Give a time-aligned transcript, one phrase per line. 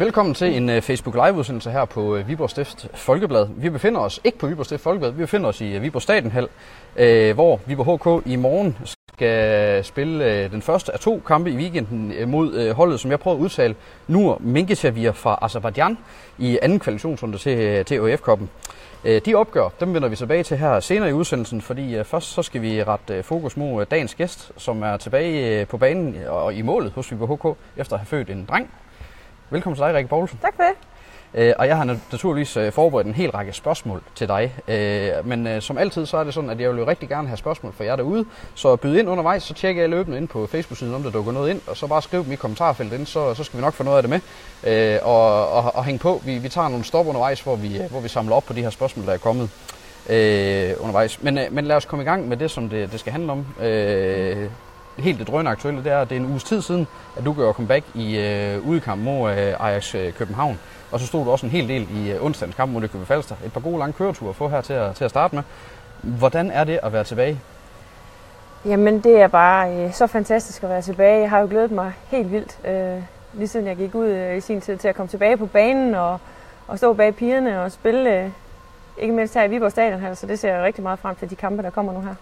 [0.00, 3.48] Velkommen til en øh, Facebook Live-udsendelse her på øh, Viborg Stift Folkeblad.
[3.56, 6.48] Vi befinder os ikke på Viborg Stift Folkeblad, vi befinder os i øh, Viborg Statenhal,
[7.34, 12.72] hvor Viborg HK i morgen skal spille den første af to kampe i weekenden mod
[12.72, 13.74] holdet, som jeg prøver at udtale,
[14.08, 15.98] Nur Minkesjavir fra Azerbaijan
[16.38, 18.50] i anden kvalifikationsrunde til, til OF-koppen.
[19.04, 22.62] De opgør, dem vender vi tilbage til her senere i udsendelsen, fordi først så skal
[22.62, 27.12] vi rette fokus mod dagens gæst, som er tilbage på banen og i målet hos
[27.12, 28.70] Viborg HK, efter at have født en dreng.
[29.52, 30.38] Velkommen til dig, Rikke Poulsen.
[30.42, 30.72] Tak for det.
[31.34, 34.54] Øh, og jeg har naturligvis øh, forberedt en hel række spørgsmål til dig.
[34.68, 37.28] Øh, men øh, som altid, så er det sådan, at jeg vil jo rigtig gerne
[37.28, 38.24] have spørgsmål fra jer derude.
[38.54, 41.50] Så byd ind undervejs, så tjekker jeg løbende ind på Facebook-siden, om der dukker noget
[41.50, 41.60] ind.
[41.66, 43.96] Og så bare skriv dem i kommentarfeltet ind, så, så skal vi nok få noget
[43.96, 44.20] af det med.
[44.94, 46.20] Øh, og, og, og hænge på.
[46.24, 48.70] Vi, vi tager nogle stop undervejs, hvor vi, hvor vi samler op på de her
[48.70, 49.50] spørgsmål, der er kommet
[50.10, 51.22] øh, undervejs.
[51.22, 53.32] Men, øh, men lad os komme i gang med det, som det, det skal handle
[53.32, 53.46] om.
[53.64, 54.50] Øh,
[54.98, 57.32] helt det drønne aktuelle, det er, at det er en uges tid siden, at du
[57.32, 60.58] gjorde comeback i øh, udekamp mod øh, Ajax øh, København.
[60.92, 63.36] Og så stod du også en hel del i øh, onsdagens kamp mod København Falster.
[63.44, 65.42] Et par gode lange køreture at få her til at, til at starte med.
[66.02, 67.40] Hvordan er det at være tilbage?
[68.64, 71.20] Jamen, det er bare øh, så fantastisk at være tilbage.
[71.20, 73.02] Jeg har jo glædet mig helt vildt, øh,
[73.32, 75.94] lige siden jeg gik ud øh, i sin tid, til at komme tilbage på banen
[75.94, 76.18] og,
[76.66, 78.30] og stå bag pigerne og spille, øh,
[78.98, 81.30] ikke mindst her i Viborg Stadion her, så det ser jeg rigtig meget frem til
[81.30, 82.14] de kampe, der kommer nu her.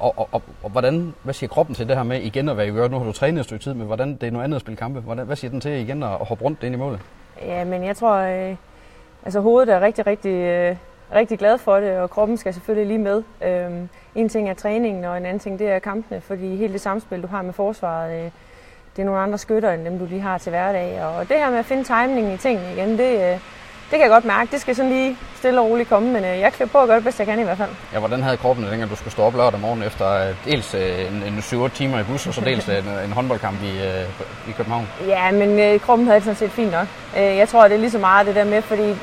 [0.00, 2.66] Og, og, og, og hvordan, hvad siger kroppen til det her med igen at være
[2.66, 4.60] i Nu har du trænet et stykke tid, men hvordan det er noget andet at
[4.60, 5.00] spille kampe.
[5.00, 7.00] Hvordan, hvad siger den til igen at, at hoppe rundt ind i målet?
[7.42, 8.56] Ja, men jeg tror, øh,
[9.24, 10.76] altså hovedet er rigtig, rigtig, øh,
[11.14, 13.22] rigtig glad for det, og kroppen skal selvfølgelig lige med.
[13.44, 16.80] Øh, en ting er træningen, og en anden ting det er kampene, fordi hele det
[16.80, 18.30] samspil, du har med forsvaret, øh,
[18.96, 21.04] det er nogle andre skytter, end dem du lige har til hverdag.
[21.04, 23.40] Og det her med at finde timingen i tingene igen, det, øh,
[23.90, 24.52] det kan jeg godt mærke.
[24.52, 26.96] Det skal sådan lige stille og roligt komme, men øh, jeg klipper på at gøre
[26.96, 27.70] det bedst, jeg kan i hvert fald.
[27.92, 30.74] Ja, hvordan havde kroppen det, dengang du skulle stå op lørdag morgen efter øh, dels
[30.74, 33.72] øh, en, en 7-8 timer i bus, og så dels en, en håndboldkamp i,
[34.50, 34.88] i København?
[35.06, 36.86] Ja, men øh, kroppen havde det sådan set fint nok.
[37.16, 38.94] Jeg tror, det er lige så meget det der med, fordi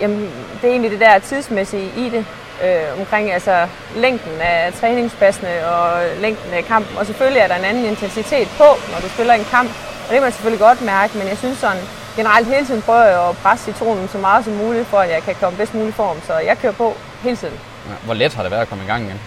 [0.00, 0.20] jamen,
[0.62, 2.26] det er egentlig det der tidsmæssige i det.
[2.64, 3.66] Øh, omkring altså
[3.96, 6.96] længden af træningspassene og længden af kampen.
[6.98, 9.70] Og selvfølgelig er der en anden intensitet på, når du spiller en kamp.
[9.70, 11.82] Og det kan man selvfølgelig godt mærke, men jeg synes sådan,
[12.16, 15.22] generelt hele tiden prøver jeg at presse citronen så meget som muligt, for at jeg
[15.22, 16.16] kan komme bedst mulig form.
[16.26, 17.58] Så jeg kører på hele tiden.
[17.88, 19.20] Ja, hvor let har det været at komme i gang igen?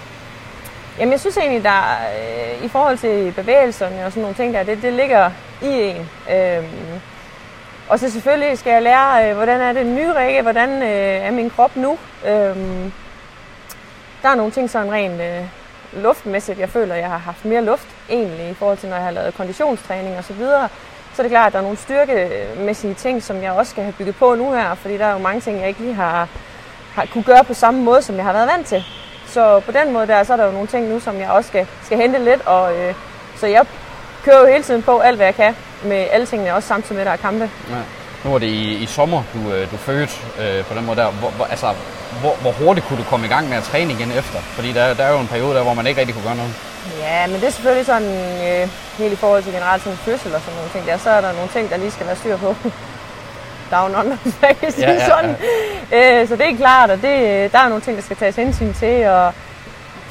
[0.99, 1.81] Jamen jeg synes egentlig, der
[2.17, 6.09] øh, i forhold til bevægelserne og sådan nogle ting der, det, det ligger i en.
[6.31, 7.01] Øhm,
[7.89, 11.31] og så selvfølgelig skal jeg lære, øh, hvordan er det nye række, hvordan øh, er
[11.31, 11.97] min krop nu.
[12.27, 12.91] Øhm,
[14.21, 15.44] der er nogle ting sådan rent øh,
[16.03, 19.11] luftmæssigt, jeg føler, jeg har haft mere luft egentlig i forhold til, når jeg har
[19.11, 20.23] lavet konditionstræning og
[21.16, 23.94] så er det klart, at der er nogle styrkemæssige ting, som jeg også skal have
[23.94, 26.28] bygget på nu her, fordi der er jo mange ting, jeg ikke lige har,
[26.94, 28.84] har kunne gøre på samme måde, som jeg har været vant til.
[29.28, 31.47] Så på den måde der, så er der jo nogle ting nu, som jeg også
[31.47, 32.94] skal, skal hente lidt, og øh,
[33.35, 33.66] så jeg
[34.24, 37.01] kører jo hele tiden på alt, hvad jeg kan med alle tingene, også samtidig med,
[37.01, 37.50] at der er kampe.
[37.69, 37.75] Ja.
[38.24, 41.12] Nu er det i, i sommer, du, øh, du fødte øh, på den måde der.
[41.12, 41.74] Hvor, hvor, altså,
[42.22, 44.40] hvor, hvor hurtigt kunne du komme i gang med at træne igen efter?
[44.40, 46.53] Fordi der, der er jo en periode der, hvor man ikke rigtig kunne gøre noget.
[46.99, 48.11] Ja, men det er selvfølgelig sådan,
[48.47, 51.21] øh, helt i forhold til generelt sådan fødsel og sådan nogle ting der, så er
[51.21, 52.55] der nogle ting, der lige skal være styr på.
[53.71, 55.35] Down under, ja, ja, sådan.
[55.91, 56.21] Ja.
[56.21, 58.73] Øh, så det er klart, og det, der er nogle ting, der skal tages hensyn
[58.73, 59.33] til, og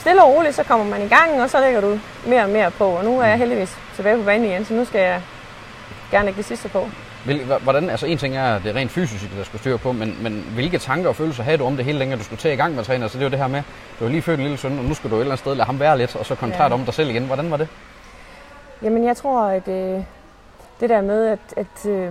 [0.01, 2.71] stille og roligt, så kommer man i gang, og så lægger du mere og mere
[2.71, 2.85] på.
[2.85, 5.21] Og nu er jeg heldigvis tilbage på banen igen, så nu skal jeg
[6.11, 6.89] gerne lægge det sidste på.
[7.63, 10.17] Hvordan, altså en ting er, at det er rent fysisk, der skal styre på, men,
[10.23, 12.57] men hvilke tanker og følelser havde du om det hele længe, du skulle tage i
[12.57, 13.05] gang med at træne?
[13.05, 13.63] Altså det er jo det her med,
[13.99, 15.55] du har lige født en lille søn, og nu skal du et eller andet sted
[15.55, 16.69] lade ham være lidt, og så koncentrere ja.
[16.69, 17.25] dig om dig selv igen.
[17.27, 17.69] Hvordan var det?
[18.83, 20.03] Jamen jeg tror, at øh,
[20.81, 22.11] det der med, at, at øh,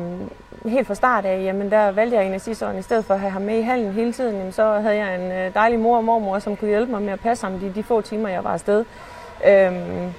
[0.66, 3.14] helt fra start af, jamen der valgte jeg en af sidste år, i stedet for
[3.14, 5.80] at have ham med i hallen hele tiden, jamen, så havde jeg en øh, dejlig
[5.80, 8.30] mor og mormor, som kunne hjælpe mig med at passe ham de, de få timer,
[8.30, 8.86] jeg var afsted.
[9.48, 10.14] Øhm,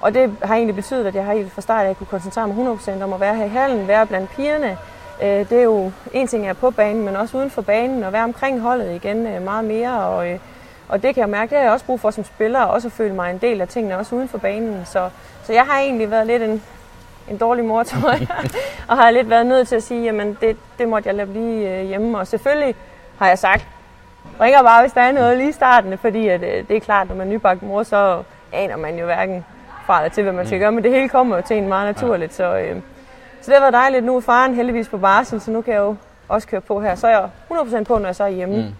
[0.00, 2.78] og det har egentlig betydet, at jeg har helt fra start af kunne koncentrere mig
[3.00, 4.78] 100% om at være her i hallen, være blandt pigerne.
[5.22, 8.04] Øh, det er jo en ting, jeg er på banen, men også uden for banen,
[8.04, 10.04] og være omkring holdet igen øh, meget mere.
[10.04, 10.38] Og, øh,
[10.88, 12.88] og det kan jeg mærke, det har jeg også brug for som spiller, og også
[12.88, 14.82] at føle mig en del af tingene, også uden for banen.
[14.84, 15.10] Så,
[15.44, 16.62] så jeg har egentlig været lidt en,
[17.30, 18.28] en dårlig mor, tror jeg,
[18.88, 21.84] og har lidt været nødt til at sige, jamen det, det måtte jeg lade blive
[21.84, 22.18] hjemme.
[22.18, 22.74] Og selvfølgelig
[23.18, 23.66] har jeg sagt,
[24.40, 27.14] ringer bare, hvis der er noget lige i starten, fordi at, det er klart, når
[27.14, 28.22] man er nybagt mor, så
[28.52, 29.44] aner man jo hverken
[29.90, 30.60] fra eller til, hvad man skal mm.
[30.60, 32.30] gøre, men det hele kommer jo til en meget naturligt.
[32.30, 32.36] Ja.
[32.36, 32.76] Så, øh,
[33.40, 34.04] så det har været dejligt.
[34.04, 35.96] Nu er faren heldigvis på barsel, så nu kan jeg jo
[36.28, 36.94] også køre på her.
[36.94, 38.74] Så er jeg 100% på, når jeg så er hjemme mm.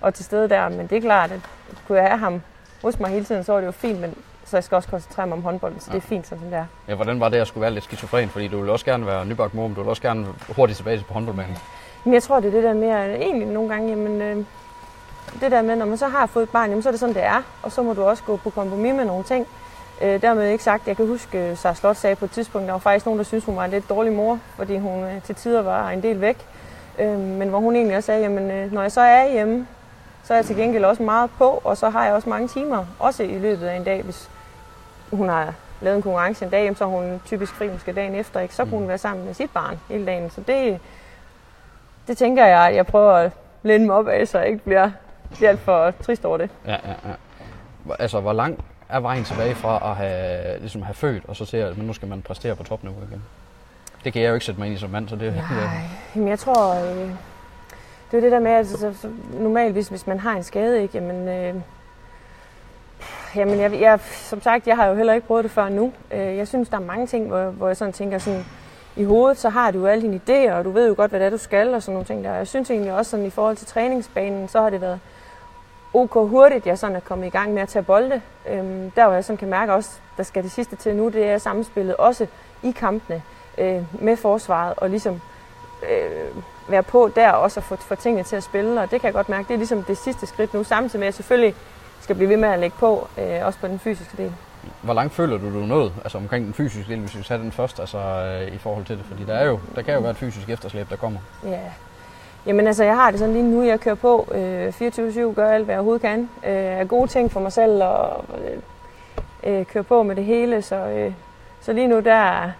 [0.00, 0.68] og til stede der.
[0.68, 1.40] Men det er klart, at
[1.86, 2.42] kunne jeg have ham
[2.82, 4.14] hos mig hele tiden, så var det jo fint, men
[4.44, 5.96] så jeg skal også koncentrere mig om håndbolden, så ja.
[5.96, 6.66] det er fint, sådan det er.
[6.88, 8.28] Ja, hvordan var det at skulle være lidt skizofren?
[8.28, 10.26] Fordi du vil også gerne være nybagt mor, men du vil også gerne
[10.56, 11.56] hurtigt tilbage på håndboldbanen.
[12.04, 12.88] Men jeg tror, det er det der med,
[13.20, 14.36] egentlig nogle gange, jamen, øh,
[15.40, 17.14] det der med, når man så har fået et barn, jamen, så er det sådan,
[17.14, 17.42] det er.
[17.62, 19.46] Og så må du også gå på kompromis med nogle ting.
[20.00, 22.72] Øh, dermed ikke sagt, jeg kan huske, øh, Sara Slot sagde på et tidspunkt, der
[22.72, 25.34] var faktisk nogen, der synes hun var en lidt dårlig mor, fordi hun øh, til
[25.34, 26.46] tider var en del væk.
[26.98, 29.66] Øh, men hvor hun egentlig også sagde, jamen øh, når jeg så er hjemme,
[30.24, 32.84] så er jeg til gengæld også meget på, og så har jeg også mange timer,
[32.98, 34.30] også i løbet af en dag, hvis
[35.10, 38.40] hun har lavet en konkurrence en dag, så er hun typisk fri måske dagen efter,
[38.40, 38.54] ikke?
[38.54, 40.30] så kunne hun være sammen med sit barn hele dagen.
[40.30, 40.80] Så det,
[42.06, 44.90] det tænker jeg, at jeg prøver at lænde mig op af, så jeg ikke bliver,
[45.36, 46.50] bliver alt for trist over det.
[46.66, 47.14] Ja, ja, ja.
[47.98, 51.56] Altså, hvor lang er vejen tilbage fra at have, ligesom have født, og så til,
[51.56, 53.22] at nu skal man præstere på topniveau igen?
[54.04, 55.44] Det kan jeg jo ikke sætte mig ind i som mand, så det Nej,
[56.14, 57.10] jamen jeg tror, øh,
[58.10, 60.82] det er det der med, at så, så, normalt hvis, hvis man har en skade,
[60.82, 61.54] ikke, jamen, øh,
[63.36, 65.92] jamen jeg, jeg, som sagt, jeg har jo heller ikke prøvet det før nu.
[66.10, 68.44] Øh, jeg synes, der er mange ting, hvor, hvor jeg sådan tænker sådan,
[68.96, 71.20] i hovedet, så har du jo alle dine idéer, og du ved jo godt, hvad
[71.20, 72.34] det er, du skal, og sådan nogle ting der.
[72.34, 75.00] Jeg synes egentlig også sådan, i forhold til træningsbanen, så har det været
[75.94, 78.20] ok hurtigt, jeg sådan er kommet i gang med at tage bolde.
[78.48, 81.24] Øhm, der hvor jeg sådan kan mærke også, der skal det sidste til nu, det
[81.24, 82.26] er samspillet også
[82.62, 83.22] i kampene
[83.58, 85.20] øh, med forsvaret, og ligesom
[85.90, 89.06] øh, være på der også og få, få tingene til at spille, og det kan
[89.06, 91.54] jeg godt mærke, det er ligesom det sidste skridt nu, samtidig med at jeg selvfølgelig
[92.00, 94.32] skal blive ved med at lægge på, øh, også på den fysiske del.
[94.82, 95.92] Hvor langt føler du, du er nået?
[96.02, 98.98] Altså omkring den fysiske del, hvis vi tager den først, altså øh, i forhold til
[98.98, 99.04] det?
[99.04, 101.20] Fordi der, er jo, der kan jo være et fysisk efterslæb, der kommer.
[101.44, 101.60] Ja.
[102.46, 105.64] Jamen altså, jeg har det sådan lige nu, jeg kører på øh, 24-7, gør alt,
[105.64, 106.20] hvad jeg overhovedet kan.
[106.46, 108.58] Øh, er gode ting for mig selv og øh,
[109.60, 110.62] øh, kører på med det hele.
[110.62, 111.12] Så, øh,
[111.60, 112.50] så lige nu, der,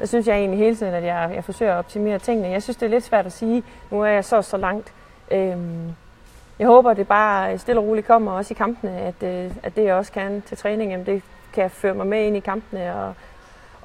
[0.00, 2.48] der synes jeg egentlig hele tiden, at jeg, jeg forsøger at optimere tingene.
[2.48, 4.92] Jeg synes, det er lidt svært at sige, nu er jeg så så langt.
[5.30, 5.56] Øh,
[6.58, 9.84] jeg håber, det bare stille og roligt kommer også i kampene, at, øh, at det
[9.84, 11.22] jeg også kan til træning, jamen, det
[11.52, 12.94] kan jeg føre mig med ind i kampene.
[12.94, 13.14] Og,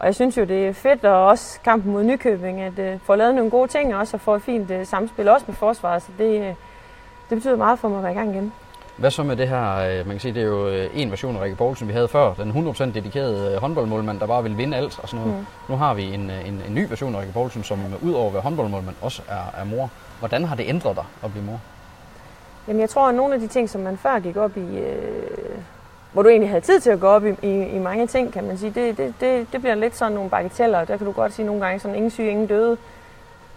[0.01, 3.15] og jeg synes jo, det er fedt, og også kampen mod Nykøbing, at uh, få
[3.15, 6.01] lavet nogle gode ting, og også at få et fint uh, samspil, også med forsvaret.
[6.01, 6.45] Så det, uh,
[7.29, 8.53] det betyder meget for mig at være i gang igen.
[8.97, 11.35] Hvad så med det her, øh, man kan sige, det er jo øh, en version
[11.35, 14.77] af Rikke Poulsen, vi havde før, den 100% dedikerede øh, håndboldmålmand, der bare vil vinde
[14.77, 15.39] alt og sådan noget.
[15.39, 15.45] Mm.
[15.69, 18.13] Nu har vi en, øh, en, en ny version af Rikke Poulsen, som øh, ud
[18.13, 19.89] over at være håndboldmålmand også er, er mor.
[20.19, 21.59] Hvordan har det ændret dig at blive mor?
[22.67, 25.57] Jamen, jeg tror, at nogle af de ting, som man før gik op i, øh,
[26.13, 28.43] hvor du egentlig havde tid til at gå op i, i, i mange ting, kan
[28.43, 30.85] man sige, det, det, det, det bliver lidt sådan nogle bagateller.
[30.85, 32.77] Der kan du godt sige nogle gange sådan, ingen syge, ingen døde.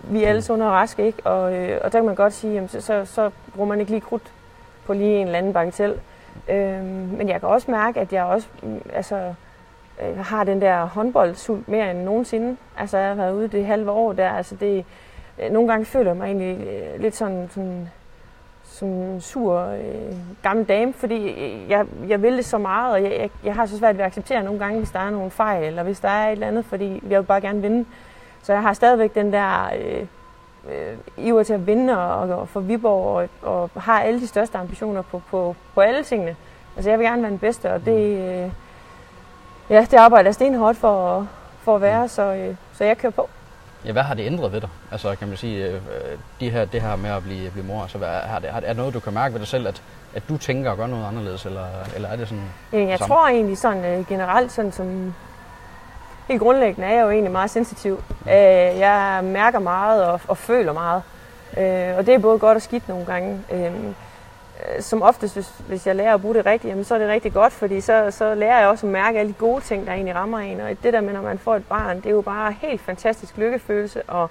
[0.02, 1.26] Vi er alle sunde og raske, ikke?
[1.26, 3.92] Og, øh, og der kan man godt sige, jamen, så, så, så bruger man ikke
[3.92, 4.32] lige krudt
[4.86, 6.00] på lige en eller anden bagatel.
[6.48, 6.84] Øh,
[7.18, 9.34] men jeg kan også mærke, at jeg også mm, altså,
[10.02, 12.56] øh, har den der håndboldsult mere end nogensinde.
[12.78, 14.30] Altså, jeg har været ude det halve år der.
[14.30, 14.84] Altså, det,
[15.38, 17.88] øh, nogle gange føler jeg mig egentlig øh, lidt sådan, sådan
[18.74, 21.36] som en sur øh, gammel dame, fordi
[21.68, 24.06] jeg, jeg vil det så meget, og jeg, jeg, jeg har så svært ved at
[24.06, 26.64] acceptere nogle gange, hvis der er nogle fejl, eller hvis der er et eller andet,
[26.64, 27.84] fordi jeg vil bare gerne vinde.
[28.42, 30.06] Så jeg har stadigvæk den der øh,
[30.72, 34.58] øh, iver til at vinde og, og for Viborg, og, og har alle de største
[34.58, 36.36] ambitioner på, på, på alle tingene.
[36.76, 38.50] Altså jeg vil gerne være den bedste, og det, øh,
[39.70, 41.28] ja, det arbejder jeg stenhårdt for,
[41.58, 43.28] for at være, så, øh, så jeg kører på.
[43.86, 44.68] Ja, hvad har det ændret ved dig?
[44.92, 45.80] Altså kan man sige, øh,
[46.40, 48.66] de her, det her med at blive, blive mor, altså hvad, har det, har, er
[48.66, 49.82] det noget, du kan mærke ved dig selv, at,
[50.14, 52.44] at du tænker at gøre noget anderledes, eller, eller er det sådan?
[52.72, 53.14] Jamen, jeg samme?
[53.14, 55.14] tror egentlig sådan øh, generelt, sådan som
[56.28, 58.02] helt grundlæggende er jeg jo egentlig meget sensitiv.
[58.26, 58.34] Øh,
[58.78, 61.02] jeg mærker meget og, og føler meget.
[61.56, 63.40] Øh, og det er både godt og skidt nogle gange.
[63.52, 63.72] Øh, øh,
[64.68, 67.08] Øh, som oftest, hvis, hvis jeg lærer at bruge det rigtigt, jamen, så er det
[67.08, 69.92] rigtig godt, fordi så, så lærer jeg også at mærke alle de gode ting, der
[69.92, 70.60] egentlig rammer en.
[70.60, 73.36] Og det der med, når man får et barn, det er jo bare helt fantastisk
[73.36, 74.30] lykkefølelse, og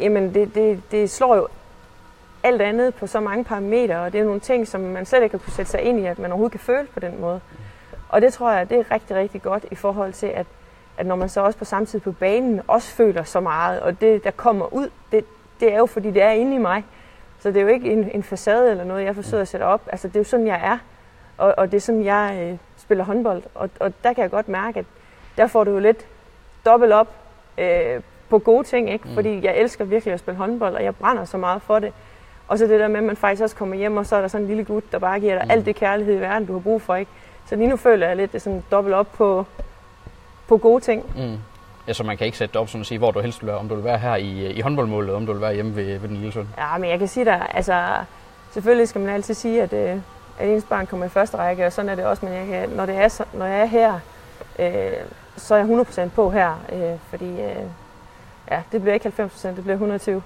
[0.00, 1.48] jamen, det, det, det slår jo
[2.42, 5.30] alt andet på så mange parametre, og det er nogle ting, som man slet ikke
[5.30, 7.40] kan kunne sætte sig ind i, at man overhovedet kan føle på den måde.
[8.08, 10.46] Og det tror jeg, det er rigtig, rigtig godt i forhold til, at,
[10.98, 14.24] at når man så også på samtidig på banen også føler så meget, og det,
[14.24, 15.24] der kommer ud, det,
[15.60, 16.84] det er jo fordi, det er inde i mig.
[17.40, 19.80] Så det er jo ikke en, en facade eller noget, jeg forsøger at sætte op.
[19.92, 20.78] Altså, det er jo sådan, jeg er,
[21.38, 23.42] og, og det er sådan, jeg øh, spiller håndbold.
[23.54, 24.84] Og, og der kan jeg godt mærke, at
[25.36, 26.06] der får du jo lidt
[26.66, 27.08] dobbelt op
[27.58, 29.08] øh, på gode ting, ikke?
[29.08, 29.14] Mm.
[29.14, 31.92] Fordi jeg elsker virkelig at spille håndbold, og jeg brænder så meget for det.
[32.48, 34.28] Og så det der med, at man faktisk også kommer hjem, og så er der
[34.28, 35.50] sådan en lille gut, der bare giver dig Mm.
[35.50, 37.10] alt det kærlighed i verden, du har brug for, ikke?
[37.46, 39.46] Så lige nu føler jeg lidt, det sådan dobbelt op på,
[40.48, 41.04] på gode ting.
[41.16, 41.36] Mm.
[41.88, 43.46] Ja, så man kan ikke sætte det op sådan at sige, hvor du helst vil
[43.46, 45.54] være, om du vil være her i, øh, i håndboldmålet, eller om du vil være
[45.54, 46.48] hjemme ved, ved den lille søn.
[46.58, 48.04] Ja, men jeg kan sige dig, altså
[48.50, 50.00] selvfølgelig skal man altid sige, at, øh,
[50.38, 52.68] at ens barn kommer i første række, og sådan er det også, men jeg kan,
[52.68, 54.00] når, det er, når jeg er her,
[54.58, 54.92] øh,
[55.36, 57.64] så er jeg 100% på her, øh, fordi øh,
[58.50, 60.22] ja, det bliver ikke 90%, det bliver 120.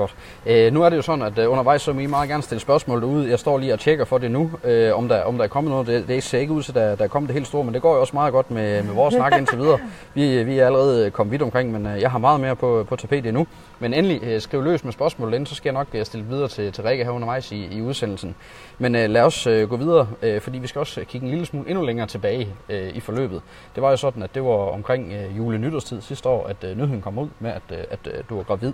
[0.00, 0.14] Godt.
[0.46, 2.60] Øh, nu er det jo sådan, at øh, undervejs så må I meget gerne stille
[2.60, 3.30] spørgsmål derude.
[3.30, 5.70] Jeg står lige og tjekker for det nu, øh, om, der, om der er kommet
[5.70, 5.86] noget.
[5.86, 7.74] Det, det ser ikke ud til, at der, der er kommet det helt store, men
[7.74, 9.78] det går jo også meget godt med, med vores snak indtil videre.
[10.14, 12.86] Vi, øh, vi er allerede kommet vidt omkring, men øh, jeg har meget mere på,
[12.88, 13.46] på tapetet endnu.
[13.78, 16.48] Men endelig øh, skriv løs med spørgsmål ind, så skal jeg nok øh, stille videre
[16.48, 18.34] til, til Rikke her undervejs i, i udsendelsen.
[18.78, 21.30] Men øh, lad os øh, gå videre, øh, fordi vi skal også øh, kigge en
[21.30, 23.42] lille smule endnu længere tilbage øh, i forløbet.
[23.74, 26.76] Det var jo sådan, at det var omkring øh, jule nytårstid sidste år, at øh,
[26.76, 28.72] nyheden kom ud med, at, øh, at øh, du var gravid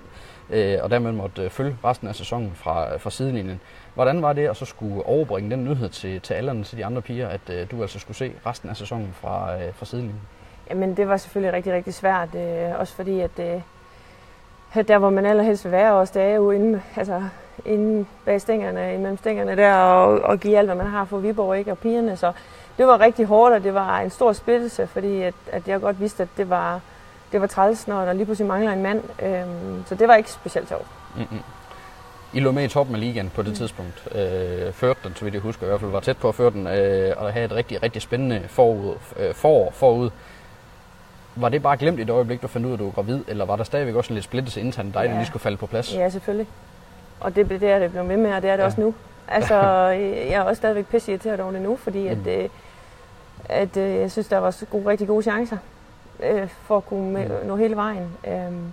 [0.51, 3.61] øh, og dermed måtte øh, følge resten af sæsonen fra, øh, fra sidelinjen.
[3.95, 7.03] Hvordan var det at så skulle overbringe den nyhed til, til alle til de andre
[7.03, 10.21] piger, at øh, du altså skulle se resten af sæsonen fra, øh, fra sidelinjen?
[10.71, 13.61] Jamen det var selvfølgelig rigtig, rigtig svært, øh, også fordi at øh,
[14.89, 17.23] der hvor man allerhelst vil være også, det er jo inde, altså,
[17.65, 21.59] inde bag stængerne, imellem stængerne der, og, og give alt, hvad man har for Viborg
[21.59, 22.17] ikke, og pigerne.
[22.17, 22.33] Så
[22.79, 26.01] det var rigtig hårdt, og det var en stor splittelse, fordi at, at jeg godt
[26.01, 26.81] vidste, at det var,
[27.33, 29.03] det var træls, når der lige pludselig mangler en mand.
[29.23, 30.87] Øhm, så det var ikke specielt sjovt.
[31.17, 31.41] Mm-hmm.
[32.33, 33.57] I lå med i toppen af ligaen på det mm.
[33.57, 34.09] tidspunkt.
[34.15, 36.51] Øh, førte den, så vidt jeg husker, i hvert fald var tæt på at føre
[36.51, 40.11] den, øh, og havde et rigtig, rigtig spændende forud, øh, forår forud.
[41.37, 43.25] Var det bare glemt i et øjeblik, du fandt ud af, at du var gravid,
[43.29, 45.09] eller var der stadigvæk også en lidt splittelse internt dig, ja.
[45.09, 45.95] der lige skulle falde på plads?
[45.95, 46.49] Ja, selvfølgelig.
[47.21, 48.67] Og det, det er det blevet med med, og det er det ja.
[48.67, 48.95] også nu.
[49.29, 49.55] Altså,
[50.31, 52.29] jeg er også stadigvæk pisse irriteret over det nu, fordi at, mm.
[52.29, 52.51] at,
[53.49, 55.57] at, at jeg synes, der var gode, rigtig gode chancer
[56.21, 57.49] øh, for at kunne med, mm.
[57.49, 58.17] nå hele vejen.
[58.27, 58.73] Øhm,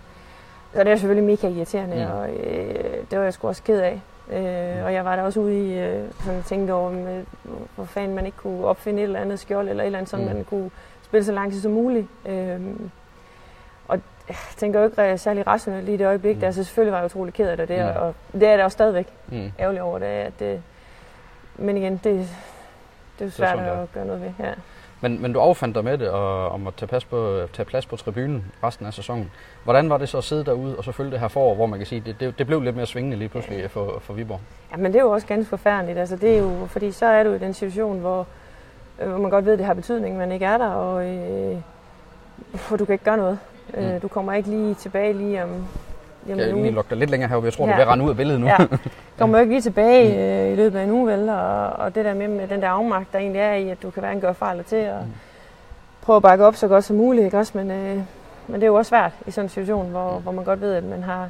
[0.73, 2.12] så det er selvfølgelig mega irriterende, ja.
[2.12, 4.01] og øh, det var jeg sgu også ked af.
[4.31, 4.85] Øh, mm.
[4.85, 7.25] og jeg var der også ude i, øh, sådan tænkte over, med,
[7.75, 10.17] hvor fanden man ikke kunne opfinde et eller andet skjold, eller et eller andet, så
[10.17, 10.23] mm.
[10.23, 10.71] man kunne
[11.03, 12.07] spille så lang tid som muligt.
[12.25, 12.59] Øh,
[13.88, 16.41] og jeg tænker jo ikke særlig rationelt lige i det øjeblik, mm.
[16.41, 18.01] der så selvfølgelig var jeg utrolig ked af det, der, mm.
[18.01, 19.51] og det er det også stadigvæk mm.
[19.59, 20.62] ærgerlig over det, at det.
[21.55, 22.27] Men igen, det,
[23.19, 24.31] det er svært det er sådan, at gøre noget ved.
[24.39, 24.53] Ja.
[25.03, 27.86] Men, men du affandt dig med det, og, om at tage, plads på, tage plads
[27.86, 29.31] på tribunen resten af sæsonen.
[29.63, 31.79] Hvordan var det så at sidde derude og så følge det her forår, hvor man
[31.79, 34.39] kan sige, det, det, det blev lidt mere svingende lige pludselig for, for Viborg?
[34.72, 35.98] Ja, men det er jo også ganske forfærdeligt.
[35.98, 38.27] Altså, det er jo, fordi så er du i den situation, hvor,
[39.01, 41.57] øh, hvor man godt ved, at det har betydning, men ikke er der, og øh,
[42.55, 43.39] for du kan ikke gøre noget.
[43.74, 44.00] Øh, mm.
[44.00, 45.67] Du kommer ikke lige tilbage lige om
[46.27, 47.46] Jamen, jeg lige lukke dig lidt længere heroppe.
[47.46, 47.72] Jeg tror, ja.
[47.72, 48.48] du vil rende ud af billedet nu.
[48.48, 48.58] Ja.
[49.20, 51.30] Kommer jo ikke lige tilbage øh, i løbet af en uge, vel?
[51.30, 53.89] Og, og det der med, med den der afmagt, der egentlig er i, at du
[53.89, 55.12] kan hverken gøre fejl til og mm.
[56.01, 57.51] prøve at bakke op så godt som muligt, ikke også?
[57.58, 58.00] Men, øh,
[58.48, 60.24] men det er jo også svært i sådan en situation, hvor, mm.
[60.24, 61.30] hvor man godt ved, at man har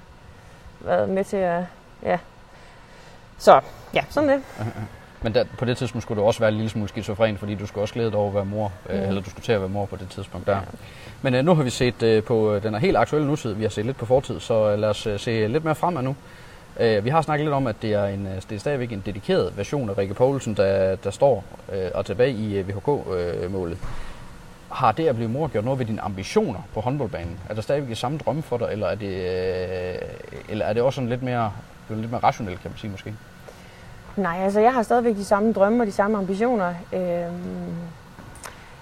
[0.81, 1.61] været med til at...
[2.03, 2.17] Ja.
[3.37, 3.61] Så
[3.93, 4.41] ja, sådan det.
[5.23, 7.65] Men der, på det tidspunkt skulle du også være en lille smule skizofren, fordi du
[7.65, 8.95] skulle også glæde dig over at være mor, mm.
[8.95, 10.55] øh, eller du skulle til at være mor på det tidspunkt der.
[10.55, 10.61] Ja.
[11.21, 13.63] Men øh, nu har vi set øh, på øh, den er helt aktuelle nutid, vi
[13.63, 16.15] har set lidt på fortid, så øh, lad os øh, se lidt mere fremad nu.
[16.79, 19.03] Øh, vi har snakket lidt om, at det er, en, øh, det er stadigvæk en
[19.05, 23.73] dedikeret version af Rikke Poulsen, der, der står øh, og tilbage i øh, VHK-målet.
[23.73, 23.87] Øh,
[24.71, 27.39] har det at blive mor gjort noget ved dine ambitioner på håndboldbanen?
[27.49, 30.09] Er der stadigvæk de samme drømme for dig, eller er det, øh,
[30.49, 31.51] eller er det også sådan lidt mere,
[31.89, 33.13] lidt mere rationelt, kan man sige måske?
[34.17, 36.73] Nej, altså jeg har stadigvæk de samme drømme og de samme ambitioner.
[36.93, 37.73] Øhm,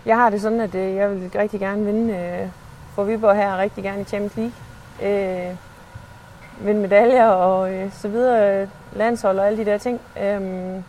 [0.05, 2.47] jeg har det sådan, at øh, jeg vil rigtig gerne vinde øh,
[2.95, 4.53] for Viborg her, rigtig gerne i Champions League.
[5.03, 5.55] Øh,
[6.65, 10.01] vinde medaljer og øh, så videre, landshold og alle de der ting.
[10.23, 10.83] Øhm,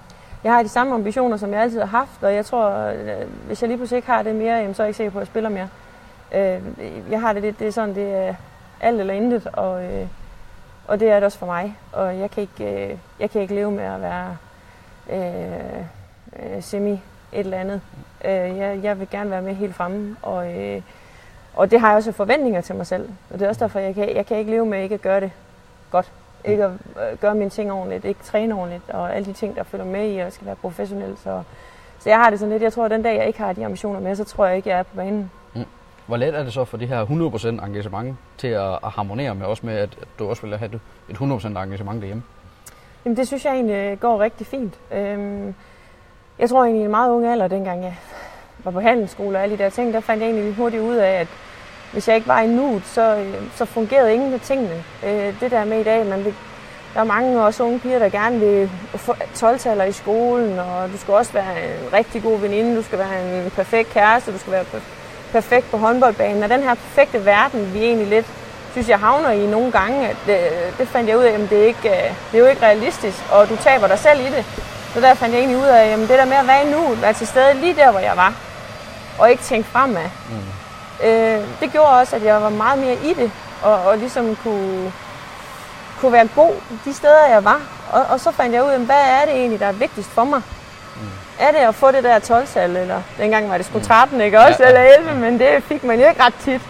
[0.45, 3.63] jeg har de samme ambitioner, som jeg altid har haft, og jeg tror, øh, hvis
[3.63, 5.23] jeg lige pludselig ikke har det mere, jamen, så er jeg ikke sikker på, at
[5.23, 5.69] jeg spiller mere.
[6.35, 6.61] Øh,
[7.11, 8.35] jeg har det, det, det er sådan, det er
[8.81, 10.07] alt eller intet, og, øh,
[10.93, 11.79] og det er det også for mig.
[11.93, 14.37] Og jeg kan ikke, øh, jeg kan ikke leve med at være
[15.11, 17.01] øh, øh, semi et
[17.33, 17.81] eller andet.
[18.25, 20.83] Øh, jeg, jeg vil gerne være med helt fremme, og, øh,
[21.55, 23.09] og det har jeg også forventninger til mig selv.
[23.31, 25.21] Og det er også derfor, jeg kan, jeg kan ikke leve med ikke at gøre
[25.21, 25.31] det
[25.91, 26.13] godt.
[26.45, 29.63] Ikke at øh, gøre mine ting ordentligt, ikke træne ordentligt, og alle de ting, der
[29.63, 31.17] følger med i, at jeg skal være professionel.
[31.17, 31.43] Så,
[31.99, 33.65] så jeg har det sådan lidt, jeg tror, at den dag, jeg ikke har de
[33.65, 35.31] ambitioner med, så tror jeg ikke, jeg er på banen.
[36.07, 39.47] Hvor let er det så for det her 100% engagement til at, at harmonere med,
[39.47, 40.71] også med, at du også vil have
[41.09, 42.23] et 100% engagement derhjemme?
[43.05, 44.79] Jamen, det synes jeg egentlig går rigtig fint.
[44.93, 45.55] Øhm,
[46.39, 47.97] jeg tror egentlig i en meget ung alder, dengang jeg
[48.65, 51.21] var på handelsskole og alle de der ting, der fandt jeg egentlig hurtigt ud af,
[51.21, 51.29] at
[51.93, 54.85] hvis jeg ikke var i nuet, så, øh, så fungerede ingen af tingene.
[55.07, 56.35] Øh, det der med i dag, man vil,
[56.95, 60.97] der er mange også unge piger, der gerne vil få 12 i skolen, og du
[60.97, 64.53] skal også være en rigtig god veninde, du skal være en perfekt kæreste, du skal
[64.53, 64.65] være
[65.33, 66.43] perfekt på håndboldbanen.
[66.43, 68.27] Og den her perfekte verden, vi egentlig lidt
[68.73, 70.39] synes, jeg havner i nogle gange, at det,
[70.79, 73.17] det fandt jeg ud af, at det, er ikke, øh, det er jo ikke realistisk,
[73.33, 74.45] og du taber dig selv i det.
[74.95, 77.13] Så der fandt jeg egentlig ud af, at det der med at være nu, være
[77.13, 78.35] til stede lige der, hvor jeg var,
[79.19, 81.07] og ikke tænke fremad, mm.
[81.07, 83.31] øh, det gjorde også, at jeg var meget mere i det,
[83.63, 84.93] og, og ligesom kunne,
[86.01, 87.61] kunne være god de steder, jeg var.
[87.93, 90.25] Og, og så fandt jeg ud af, hvad er det egentlig, der er vigtigst for
[90.25, 90.43] mig?
[91.03, 91.45] Mm.
[91.47, 94.25] Er det at få det der 12 eller dengang var det sgu 13, mm.
[94.25, 94.87] ikke også, ja, ja.
[94.87, 96.61] eller 11, men det fik man jo ikke ret tit.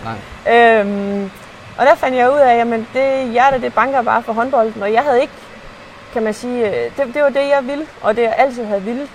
[0.44, 0.78] Nej.
[0.80, 1.30] Øhm,
[1.78, 4.92] Og der fandt jeg ud af, at det hjerte, det banker bare for håndbolden, og
[4.92, 5.32] jeg havde ikke,
[6.12, 8.82] kan man sige, øh, det, det var det, jeg ville, og det jeg altid havde
[8.82, 9.08] ville.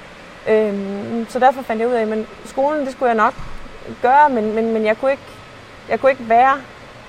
[0.47, 3.33] Øhm, så derfor fandt jeg ud af, at skolen, det skulle jeg nok
[4.01, 5.23] gøre, men, men, men jeg, kunne ikke,
[5.89, 6.53] jeg kunne ikke være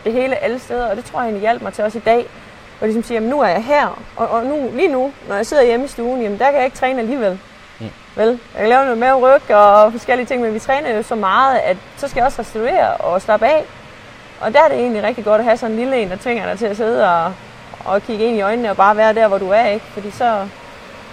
[0.05, 2.27] det hele alle steder, og det tror jeg egentlig hjalp mig til også i dag.
[2.81, 5.47] Og ligesom sige, at nu er jeg her, og, og nu, lige nu, når jeg
[5.47, 7.39] sidder hjemme i stuen, jamen der kan jeg ikke træne alligevel.
[8.19, 11.15] Vel, jeg kan lave noget med ryg og forskellige ting, men vi træner jo så
[11.15, 13.65] meget, at så skal jeg også restaurere og slappe af.
[14.41, 16.47] Og der er det egentlig rigtig godt at have sådan en lille en, der tvinger
[16.47, 17.33] dig til at sidde og,
[17.85, 19.87] og kigge ind i øjnene og bare være der, hvor du er, ikke?
[19.87, 20.49] Fordi så,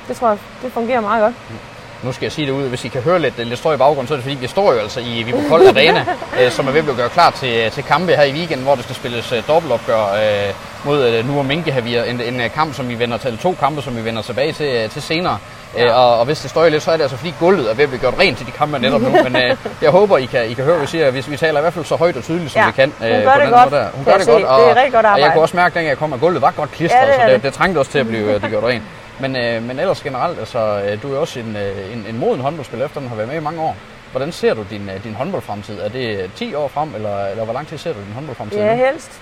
[0.07, 1.33] det tror jeg, det fungerer meget godt.
[1.49, 3.77] Mm nu skal jeg sige det ud, hvis I kan høre lidt, lidt støj i
[3.77, 6.05] baggrunden, så er det fordi, vi står jo altså i Viborg Kold Arena,
[6.41, 8.75] øh, som er ved at blive gjort klar til, til kampe her i weekenden, hvor
[8.75, 10.53] der skal spilles uh, dobbeltopgør øh,
[10.85, 13.97] mod uh, nu og Minkehavir, en, en kamp, som vi vender til, to kampe, som
[13.97, 15.37] vi vender tilbage til, uh, til senere.
[15.77, 15.89] Ja.
[15.89, 17.83] Uh, og, og, hvis det støjer lidt, så er det altså fordi gulvet er ved
[17.83, 19.09] at blive gjort rent til de kampe netop nu.
[19.09, 19.41] Men uh,
[19.85, 21.85] jeg håber, I kan, I kan høre, hvis I, hvis vi taler i hvert fald
[21.85, 22.65] så højt og tydeligt, som ja.
[22.65, 22.93] vi kan.
[22.99, 23.71] Uh, Hun gør det godt.
[23.71, 23.87] Der.
[23.93, 25.85] Hun gør det godt, og, det er rigtig godt og jeg kunne også mærke, at
[25.85, 27.43] jeg kom, at gulvet var godt klistret, ja, det så det, det.
[27.43, 28.83] det trængte også til at blive det gjort rent.
[29.19, 32.41] Men, øh, men ellers generelt, altså, øh, du er også en, øh, en, en moden
[32.41, 33.75] håndboldspiller, efter den har været med i mange år.
[34.11, 35.79] Hvordan ser du din, øh, din håndboldfremtid?
[35.79, 38.57] Er det 10 år frem, eller, eller hvor lang tid ser du din håndboldfremtid?
[38.57, 39.21] Ja, helst.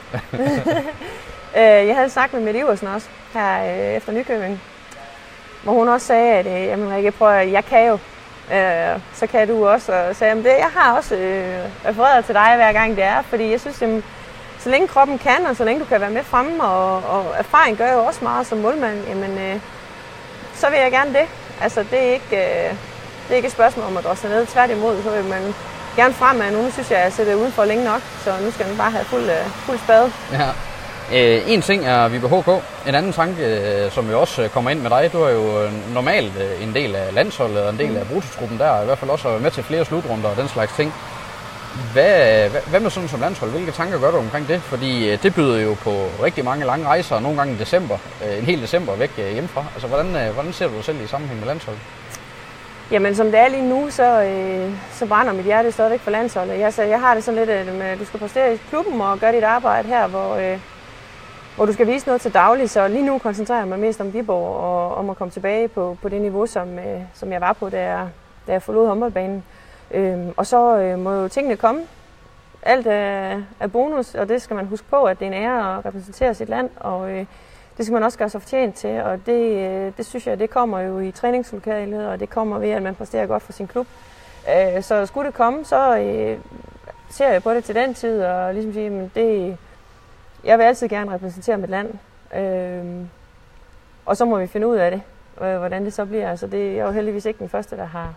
[1.56, 3.64] jeg havde snakket med Mette Iversen også, her
[3.98, 4.62] efter Nykøbing,
[5.64, 7.94] hvor hun også sagde, at jamen, Rikke, prøv jeg kan jo,
[8.52, 9.94] øh, så kan du også.
[9.94, 13.52] Og sagde, at jeg har også øh, refereret til dig hver gang det er, fordi
[13.52, 14.04] jeg synes, jamen,
[14.60, 17.78] så længe kroppen kan, og så længe du kan være med fremme, og, og erfaring
[17.78, 19.60] gør jo også meget som målmand, jamen, øh,
[20.55, 21.25] så vil jeg gerne det.
[21.62, 22.69] Altså, det er ikke, øh,
[23.24, 24.45] det er ikke et spørgsmål om at drosle ned.
[24.45, 25.53] Tværtimod, så vil man
[25.95, 26.51] gerne fremad.
[26.51, 28.91] Nu synes jeg, at jeg sætter ud for længe nok, så nu skal den bare
[28.91, 30.12] have fuld, øh, fuld spade.
[30.31, 30.50] Ja.
[31.13, 32.50] Øh, en ting er vi HK.
[32.88, 36.33] En anden tanke, øh, som jo også kommer ind med dig, du er jo normalt
[36.38, 37.98] øh, en del af landsholdet og en del mm.
[37.98, 40.93] af brutotruppen der, i hvert fald også med til flere slutrunder og den slags ting.
[41.94, 43.51] Hvad, hvad, hvad med sådan som landshold?
[43.51, 44.62] Hvilke tanker gør du omkring det?
[44.62, 45.92] Fordi øh, det byder jo på
[46.24, 49.65] rigtig mange lange rejser, nogle gange i december, øh, en hel december væk øh, hjemmefra.
[49.74, 51.82] Altså, hvordan, hvordan ser du dig selv i sammenhæng med landsholdet?
[52.92, 56.60] Jamen, som det er lige nu, så, øh, så brænder mit hjerte stadigvæk for landsholdet.
[56.60, 59.20] Jeg, så jeg har det sådan lidt, at med, du skal præstere i klubben og
[59.20, 60.60] gøre dit arbejde her, hvor, øh,
[61.56, 62.70] hvor du skal vise noget til daglig.
[62.70, 65.98] Så lige nu koncentrerer jeg mig mest om Viborg og om at komme tilbage på,
[66.01, 68.08] på det niveau, som, øh, som jeg var på, da jeg,
[68.48, 69.44] da jeg forlod håndboldbanen.
[69.92, 71.81] Øhm, og så øh, må jo tingene komme.
[72.62, 75.77] Alt er, er bonus, og det skal man huske på, at det er en ære
[75.77, 77.25] at repræsentere sit land, og øh,
[77.77, 80.50] det skal man også gøre sig fortjent til, og det, øh, det synes jeg, det
[80.50, 83.88] kommer jo i træningslokalet, og det kommer ved, at man præsterer godt for sin klub.
[84.50, 86.38] Øh, så skulle det komme, så øh,
[87.10, 89.57] ser jeg på det til den tid, og ligesom sige, men det,
[90.44, 91.94] jeg vil altid gerne repræsentere mit land.
[92.36, 93.05] Øh,
[94.05, 95.01] og så må vi finde ud af det,
[95.42, 96.29] øh, hvordan det så bliver.
[96.29, 98.14] Altså det, jeg er jo heldigvis ikke den første, der har,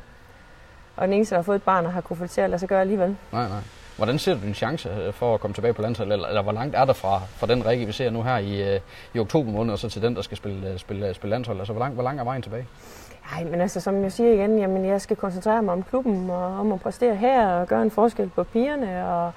[0.96, 2.50] og den eneste, der har fået et barn og har kunne få det til at
[2.50, 3.16] lade sig gøre alligevel.
[3.32, 3.60] Nej, nej.
[3.96, 6.52] Hvordan ser du din chance øh, for at komme tilbage på landsholdet, eller, eller hvor
[6.52, 8.80] langt er der fra, fra den række, vi ser nu her i, øh,
[9.14, 11.58] i oktober måned, og så til den, der skal spille, øh, spille, spille landshold?
[11.58, 12.66] Altså, hvor langt, hvor langt er vejen tilbage?
[13.32, 16.60] Nej, men altså, som jeg siger igen, jamen, jeg skal koncentrere mig om klubben, og
[16.60, 19.32] om at præstere her, og gøre en forskel på pigerne, og,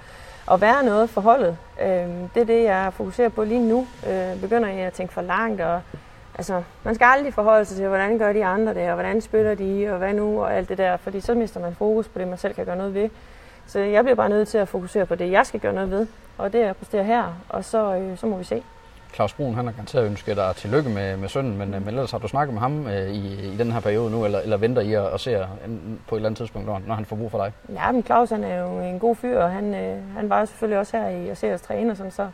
[0.45, 1.57] og være noget for holdet.
[1.81, 3.87] Øhm, det er det, jeg fokuserer på lige nu.
[4.09, 5.81] Øh, begynder jeg at tænke for langt, og
[6.39, 9.55] altså, man skal aldrig forholde sig til, hvordan gør de andre det, og hvordan spiller
[9.55, 12.27] de, og hvad nu, og alt det der, fordi så mister man fokus på det,
[12.27, 13.09] man selv kan gøre noget ved.
[13.67, 16.07] Så jeg bliver bare nødt til at fokusere på det, jeg skal gøre noget ved,
[16.37, 18.63] og det er at præstere her, og så, øh, så må vi se.
[19.13, 22.17] Claus Brun, han har garanteret ønsket dig tillykke med, med sønnen, men, men ellers har
[22.17, 24.93] du snakket med ham øh, i, i den her periode nu, eller, eller venter I
[24.93, 25.47] at, at se
[26.07, 27.51] på et eller andet tidspunkt, når, når han får brug for dig?
[27.75, 30.45] Ja, men Claus han er jo en god fyr, og han, øh, han var jo
[30.45, 32.27] selvfølgelig også her i at se os træne, og sådan, så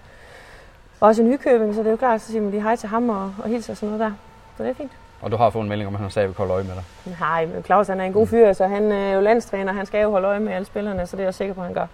[0.99, 3.09] også i Nykøbing, så det er jo klart, så siger man lige hej til ham
[3.09, 4.17] og, og hilser og sådan noget der.
[4.57, 4.91] Så det er fint.
[5.21, 6.83] Og du har fået en melding om, at han stadig vil holde øje med dig?
[7.19, 10.01] Nej, men Claus han er en god fyr, så han er jo landstræner, han skal
[10.01, 11.87] jo holde øje med alle spillerne, så det er jeg sikker på, at han gør.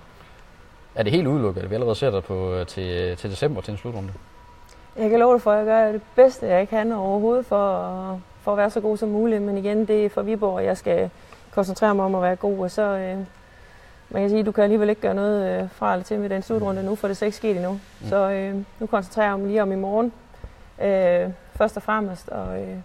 [0.95, 3.71] Er det helt udelukket, at vi allerede ser dig på, øh, til, til december til
[3.71, 4.13] en slutrunde?
[4.97, 8.51] Jeg kan love dig for, at jeg gør det bedste, jeg kan overhovedet for, for
[8.51, 9.41] at være så god som muligt.
[9.41, 11.09] Men igen, det er for Viborg, at jeg skal
[11.51, 12.59] koncentrere mig om at være god.
[12.59, 13.17] Og så, øh,
[14.11, 16.41] man kan sige, du kan alligevel ikke gøre noget øh, fra eller til med den
[16.41, 17.71] slutrunde nu, for det er ikke sket endnu.
[17.71, 18.07] Mm.
[18.09, 20.11] Så øh, nu koncentrerer jeg mig lige om i morgen,
[20.81, 22.75] øh, først og fremmest, og, øh,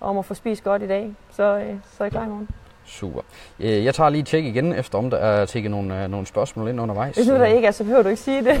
[0.00, 1.12] og om at få spist godt i dag.
[1.30, 2.48] Så, øh, så er jeg klar i morgen.
[2.86, 3.20] Super.
[3.60, 6.26] Øh, jeg tager lige et tjek igen, efter om der er tækket nogle, øh, nogle
[6.26, 7.16] spørgsmål ind undervejs.
[7.16, 8.60] Hvis nu der ikke er, så behøver du ikke sige det.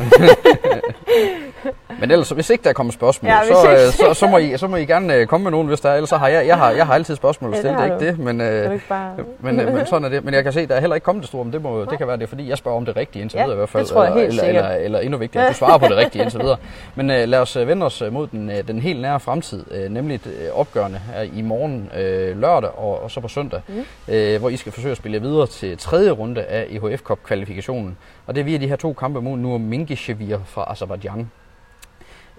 [2.00, 4.38] Men ellers, hvis ikke der kommer spørgsmål, Ja, ja, så, ikke- øh, så, så, må
[4.38, 5.94] I, så må I gerne øh, komme med nogen, hvis der er.
[5.94, 7.90] Ellers så har jeg, jeg, har, jeg har altid spørgsmål at Ja, stille, det det
[7.90, 8.18] er ikke det.
[8.24, 9.14] Men, øh, ikke bare...
[9.40, 10.24] men, øh, men sådan er det.
[10.24, 11.98] Men jeg kan se, der er heller ikke kommet det store, men det, må, det
[11.98, 13.68] kan være, det er fordi, jeg spørger om det rigtige indtil Ja, videre i hvert
[13.68, 13.82] fald.
[13.84, 15.96] det tror jeg eller, helt eller, eller, eller, endnu vigtigere, at du svarer på det
[15.96, 16.56] rigtige indtil videre.
[16.94, 20.20] Men øh, lad os øh, vende os mod den, den helt nære fremtid, øh, nemlig
[20.26, 23.84] øh, opgørende her i morgen øh, lørdag og, og så på søndag, mm.
[24.14, 27.96] øh, hvor I skal forsøge at spille videre til tredje runde af EHF Cup kvalifikationen.
[28.26, 31.30] Og det er via de her to kampe mod Nurmingishevir fra Azerbaijan.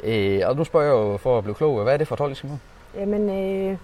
[0.04, 2.20] Øh, og nu spørger jeg jo for at blive klog, hvad er det for et
[2.20, 2.60] hold, I skal møde?
[2.96, 3.78] Jamen, øh,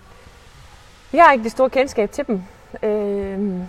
[1.12, 2.44] vi har ikke det store kendskab til dem.
[2.84, 3.60] Øh,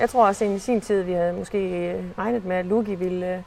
[0.00, 2.94] jeg tror også, at i sin tid, vi havde måske øh, regnet med, at Lugi
[2.94, 3.42] ville, øh,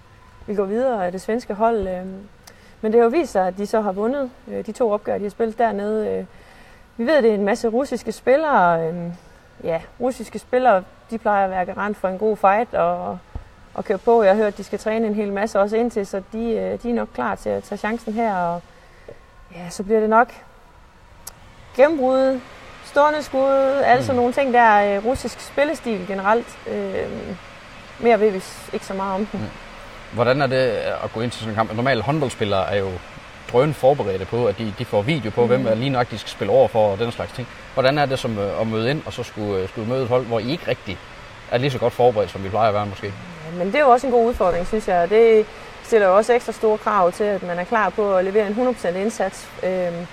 [0.48, 1.88] ville gå videre af det svenske hold.
[1.88, 2.06] Øh.
[2.82, 5.18] Men det har jo vist sig, at de så har vundet øh, de to opgør,
[5.18, 6.10] de har spillet dernede.
[6.10, 6.26] Øh.
[6.98, 8.88] Vi ved, at det er en masse russiske spillere.
[8.88, 8.96] Øh,
[9.64, 13.18] ja, russiske spillere, de plejer at være garant for en god fight og,
[13.82, 14.24] og køre på.
[14.24, 16.84] Jeg har hørt, at de skal træne en hel masse også indtil, så de, øh,
[16.84, 18.36] de er nok klar til at tage chancen her.
[18.36, 18.62] Og,
[19.56, 20.28] ja, så bliver det nok
[21.76, 22.40] gennembrud,
[22.86, 24.18] stående skud, alle sådan Mm.
[24.18, 24.98] nogle ting der.
[24.98, 26.48] Øh, russisk spillestil generelt.
[26.68, 26.96] Øh,
[28.00, 29.52] mere ved vi ikke så meget om den.
[30.14, 30.56] Hvordan er det
[31.04, 31.76] at gå ind til sådan en kamp?
[31.76, 32.90] Normalt håndboldspillere er jo
[33.52, 35.48] drøn forberedte på, at de, de får video på, mm.
[35.48, 37.48] hvem er lige nok, de skal spille over for og den slags ting.
[37.74, 40.26] Hvordan er det som øh, at møde ind og så skulle, skulle møde et hold,
[40.26, 40.98] hvor I ikke rigtig
[41.52, 43.14] er lige så godt forberedt, som vi plejer at være måske?
[43.52, 45.10] Øh, men det er jo også en god udfordring, synes jeg.
[45.10, 45.46] Det
[45.84, 48.76] stiller jo også ekstra store krav til, at man er klar på at levere en
[48.84, 49.50] 100% indsats.
[49.64, 50.08] Øh,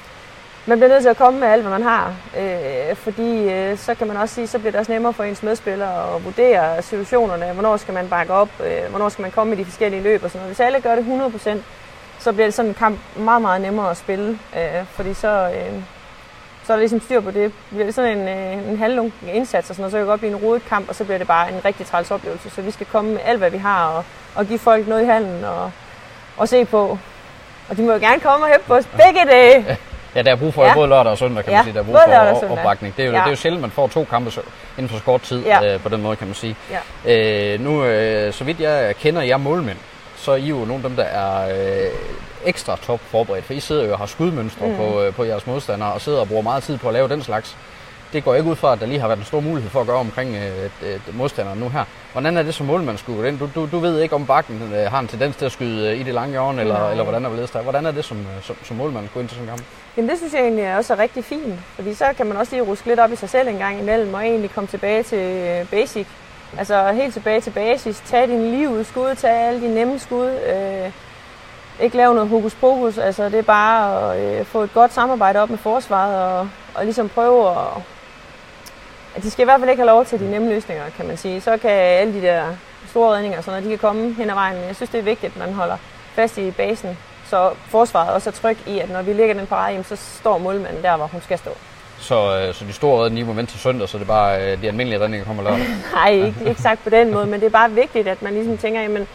[0.66, 3.94] man bliver nødt til at komme med alt, hvad man har, øh, fordi øh, så
[3.94, 7.52] kan man også sige, så bliver det også nemmere for ens medspillere at vurdere situationerne.
[7.52, 8.48] Hvornår skal man bakke op?
[8.64, 10.56] Øh, hvornår skal man komme med de forskellige løb og sådan noget.
[10.56, 11.58] Hvis alle gør det 100%,
[12.18, 15.82] så bliver det sådan en kamp meget, meget nemmere at spille, øh, fordi så, øh,
[16.68, 17.52] så er der ligesom styr på det.
[17.70, 20.20] Bliver det sådan en, øh, en halvlung indsats og sådan noget, så kan det godt
[20.20, 22.50] blive en rodet kamp, og så bliver det bare en rigtig træls oplevelse.
[22.50, 24.04] Så vi skal komme med alt, hvad vi har, og,
[24.34, 25.70] og give folk noget i handen og,
[26.36, 26.98] og se på.
[27.68, 29.78] Og de må jo gerne komme og hæppe på os begge dage.
[30.14, 30.68] Ja, der er brug for Ja.
[30.68, 30.74] ja.
[30.74, 31.74] både lørdag og søndag, kan Ja, man sige.
[31.74, 31.96] Der er brug
[32.40, 32.96] for og opbakning.
[32.96, 33.18] Det er, jo, Ja.
[33.18, 34.30] det er jo sjældent, man får to kampe
[34.78, 35.74] inden for så kort tid Ja.
[35.74, 36.56] øh, på den måde, kan man sige.
[37.06, 37.54] Ja.
[37.54, 39.78] Øh, nu, øh, så vidt jeg kender jer målmænd,
[40.16, 41.90] så er I jo nogle af dem, der er øh,
[42.44, 44.76] ekstra top forberedt, for I sidder jo og har skudmønstre Mm.
[44.76, 47.22] på, øh, på jeres modstandere, og sidder og bruger meget tid på at lave den
[47.22, 47.56] slags.
[48.12, 49.86] Det går ikke ud fra, at der lige har været en stor mulighed for at
[49.86, 51.84] gøre omkring øh, øh, modstanderen nu her.
[52.12, 53.38] Hvordan er det som målmand skulle gå ind?
[53.38, 56.00] Du, du, du ved ikke, om bakken øh, har en tendens til at skyde øh,
[56.00, 56.90] i det lange hjørne, eller, Nej.
[56.90, 57.62] eller hvordan er der?
[57.62, 59.66] Hvordan er det som, øh, som, som målmand at gå ind til sådan en kamp?
[59.96, 62.62] Jamen det synes jeg egentlig også er rigtig fint, fordi så kan man også lige
[62.62, 65.66] ruske lidt op i sig selv en gang imellem, og egentlig komme tilbage til øh,
[65.70, 66.06] basic.
[66.58, 70.90] Altså helt tilbage til basis, tag din liv skud, tag alle de nemme skud, øh,
[71.80, 75.40] ikke lave noget hokus pokus, altså det er bare at øh, få et godt samarbejde
[75.40, 77.82] op med forsvaret, og, og ligesom prøve at,
[79.14, 81.16] at de skal i hvert fald ikke have lov til de nemme løsninger, kan man
[81.16, 81.40] sige.
[81.40, 82.44] Så kan alle de der
[82.86, 85.02] store redninger, sådan noget, de kan komme hen ad vejen, men jeg synes det er
[85.02, 85.76] vigtigt, at man holder
[86.14, 89.70] fast i basen, så forsvaret også er tryg i, at når vi ligger den parade,
[89.70, 91.50] jamen, så står målmanden der, hvor hun skal stå.
[91.98, 94.62] Så, øh, så de store redninger må vente til søndag, så det er bare øh,
[94.62, 95.66] de almindelige redninger, der kommer lørdag.
[95.94, 98.58] Nej, ikke, ikke sagt på den måde, men det er bare vigtigt, at man ligesom
[98.58, 99.08] tænker, jamen,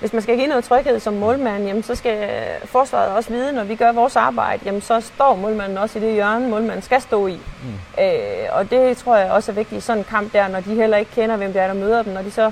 [0.00, 2.28] hvis man skal give noget tryghed som målmand, jamen, så skal
[2.64, 6.12] forsvaret også vide, når vi gør vores arbejde, jamen, så står målmanden også i det
[6.12, 7.32] hjørne, målmanden skal stå i.
[7.62, 8.02] Mm.
[8.04, 8.10] Øh,
[8.52, 10.96] og det tror jeg også er vigtigt i sådan en kamp der, når de heller
[10.96, 12.12] ikke kender, hvem det er, der møder dem.
[12.12, 12.50] Når, de så,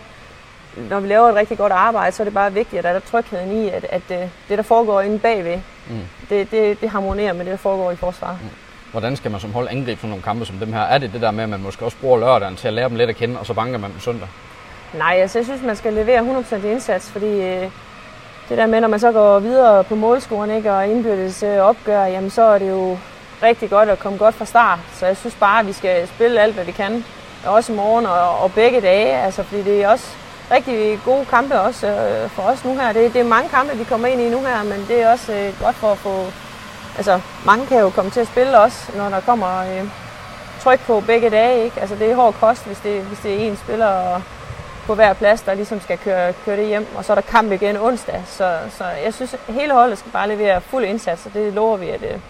[0.76, 3.00] når vi laver et rigtig godt arbejde, så er det bare vigtigt, at der er
[3.00, 5.58] trygheden i, at, at øh, det, der foregår inde bagved,
[5.90, 6.00] Mm.
[6.30, 8.38] det, det, det harmonerer med det, der foregår i forsvaret.
[8.42, 8.48] Mm.
[8.90, 10.80] Hvordan skal man som hold angribe sådan nogle kampe som dem her?
[10.80, 12.96] Er det det der med, at man måske også bruger lørdagen til at lære dem
[12.96, 14.28] lidt at kende, og så banker man dem søndag?
[14.94, 17.70] Nej, altså jeg synes, man skal levere 100% indsats, fordi øh,
[18.48, 22.04] det der med, når man så går videre på målscoren ikke, og indbyrdes øh, opgør,
[22.04, 22.98] jamen så er det jo
[23.42, 24.78] rigtig godt at komme godt fra start.
[24.94, 27.04] Så jeg synes bare, at vi skal spille alt, hvad vi kan.
[27.46, 30.08] Også i morgen og, og begge dage, altså, fordi det er også
[30.50, 32.92] rigtig gode kampe også øh, for os nu her.
[32.92, 35.32] Det, det er mange kampe, vi kommer ind i nu her, men det er også
[35.32, 36.26] øh, godt for at få...
[36.96, 39.88] Altså, mange kan jo komme til at spille også, når der kommer øh,
[40.60, 41.64] tryk på begge dage.
[41.64, 41.80] Ikke?
[41.80, 44.20] Altså, det er hård kost, hvis det, hvis det er én spiller
[44.88, 46.86] på hver plads, der ligesom skal køre, køre det hjem.
[46.96, 48.22] Og så er der kamp igen onsdag.
[48.26, 51.76] Så, så jeg synes, at hele holdet skal bare levere fuld indsats, og det lover
[51.76, 52.20] vi, at øh,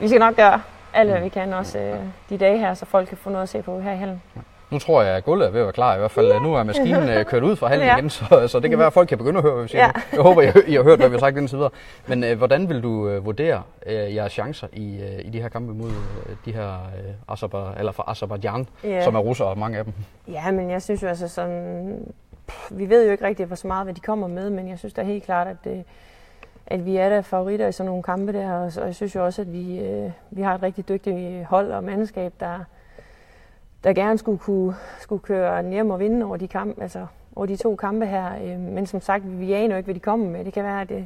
[0.00, 1.98] vi skal nok gøre alt, hvad vi kan også øh,
[2.30, 4.22] de dage her, så folk kan få noget at se på her i hallen.
[4.70, 6.40] Nu tror jeg, at gulvet er ved at være klar i hvert fald.
[6.42, 7.96] Nu er maskinen øh, kørt ud fra hallen Ja.
[7.96, 9.84] igen, så, så det kan være, at folk kan begynde at høre, hvad vi siger.
[9.84, 9.90] Ja.
[10.12, 11.70] Jeg håber, I, I har hørt, hvad vi har sagt indtil videre.
[12.06, 15.48] Men øh, hvordan vil du øh, vurdere øh, jeres chancer i, øh, i de her
[15.48, 19.04] kampe mod øh, de her øh, Azerbaijan, eller fra Azerbaijan, Ja.
[19.04, 19.92] som er russere, mange af dem?
[20.28, 22.14] Ja, men jeg synes jo altså sådan...
[22.46, 24.78] Pff, Vi ved jo ikke rigtig, hvor så meget, hvad de kommer med, men jeg
[24.78, 25.84] synes da helt klart, at, det,
[26.66, 29.24] at vi er der favoritter i sådan nogle kampe der, og, og jeg synes jo
[29.24, 32.58] også, at vi, øh, vi har et rigtig dygtigt hold og mandskab, der,
[33.84, 37.46] der gerne skulle kunne skulle køre den hjem og vinde over de, kamp, altså, over
[37.46, 38.34] de to kampe her.
[38.42, 40.44] Øh, men som sagt, vi aner jo ikke, hvad de kommer med.
[40.44, 41.04] Det kan være, at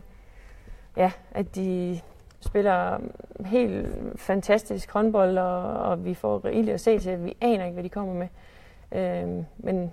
[0.97, 2.01] ja, at de
[2.41, 2.99] spiller
[3.47, 7.25] helt fantastisk håndbold, og, og vi får rigeligt at se til.
[7.25, 8.29] Vi aner ikke, hvad de kommer med.
[8.93, 9.93] Øh, men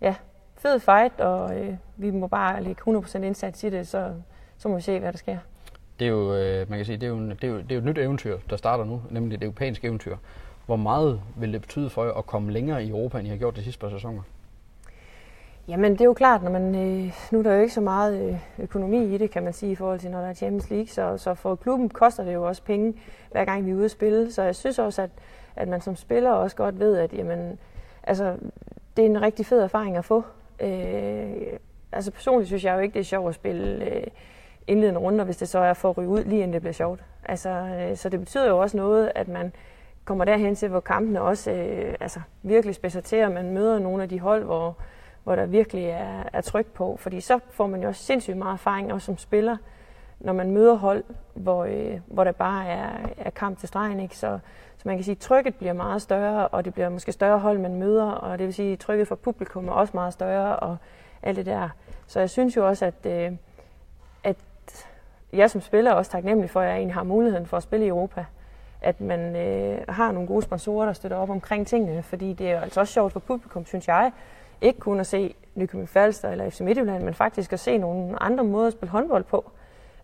[0.00, 0.14] ja,
[0.56, 4.12] fed fight, og øh, vi må bare lægge 100% indsats i det, så,
[4.58, 5.38] så må vi se, hvad der sker.
[5.98, 7.74] Det er jo, øh, man kan sige, det er, jo, det, er jo, det er
[7.74, 10.16] jo et nyt eventyr, der starter nu, nemlig det europæiske eventyr.
[10.68, 13.36] Hvor meget vil det betyde for jer at komme længere i Europa, end I har
[13.36, 14.22] gjort de sidste par sæsoner?
[15.68, 18.28] Jamen det er jo klart, når man, øh, nu er der jo ikke så meget
[18.28, 20.86] øh, økonomi i det, kan man sige, i forhold til når der er Champions League,
[20.86, 22.94] så, så for klubben koster det jo også penge,
[23.30, 24.32] hver gang vi er ude at spille.
[24.32, 25.10] Så jeg synes også, at,
[25.56, 27.58] at man som spiller også godt ved, at jamen,
[28.02, 28.36] altså,
[28.96, 30.24] det er en rigtig fed erfaring at få.
[30.60, 31.32] Øh,
[31.92, 34.06] altså personligt synes jeg jo ikke, det er sjovt at spille øh,
[34.66, 37.00] indledende runder, hvis det så er for at ryge ud, lige inden det bliver sjovt.
[37.24, 39.52] Altså, øh, så det betyder jo også noget, at man
[40.08, 44.02] kommer derhen til, hvor kampene også øh, altså, virkelig spidser til, og man møder nogle
[44.02, 44.76] af de hold, hvor,
[45.24, 46.96] hvor der virkelig er, er tryk på.
[47.00, 49.56] Fordi så får man jo også sindssygt meget erfaring, også som spiller,
[50.20, 54.00] når man møder hold, hvor, øh, hvor der bare er, er kamp til stregen.
[54.00, 54.16] Ikke?
[54.16, 54.38] Så,
[54.76, 57.58] så man kan sige, at trykket bliver meget større, og det bliver måske større hold,
[57.58, 60.76] man møder, og det vil sige, at trykket fra publikum er også meget større, og
[61.22, 61.68] alt det der.
[62.06, 63.32] Så jeg synes jo også, at, øh,
[64.24, 64.36] at
[65.32, 67.86] jeg som spiller er også taknemmelig for, at jeg egentlig har muligheden for at spille
[67.86, 68.24] i Europa.
[68.80, 72.60] At man øh, har nogle gode sponsorer, der støtter op omkring tingene, fordi det er
[72.60, 74.12] altså også sjovt for publikum, synes jeg,
[74.60, 78.44] ikke kun at se Nykøbing Falster eller FC Midtjylland, men faktisk at se nogle andre
[78.44, 79.50] måder at spille håndbold på.